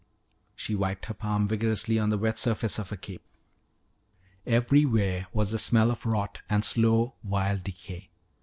She 0.55 0.73
wiped 0.73 1.05
her 1.05 1.13
palm 1.13 1.47
vigorously 1.47 1.99
on 1.99 2.09
the 2.09 2.17
wet 2.17 2.39
surface 2.39 2.79
of 2.79 2.89
her 2.89 2.95
cape. 2.95 3.21
Everywhere 4.47 5.27
was 5.31 5.51
the 5.51 5.59
smell 5.59 5.91
of 5.91 6.07
rot 6.07 6.41
and 6.49 6.65
slow, 6.65 7.13
vile 7.23 7.59
decay. 7.59 8.09